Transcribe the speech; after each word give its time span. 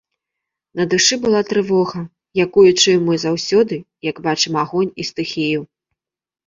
На 0.79 0.83
душы 0.93 1.17
была 1.25 1.41
трывога, 1.49 2.01
якую 2.45 2.65
чуем 2.81 3.07
мы 3.11 3.21
заўсёды, 3.27 3.75
як 4.13 4.27
бачым 4.31 4.53
агонь 4.65 4.95
і 5.03 5.11
стыхію. 5.13 5.59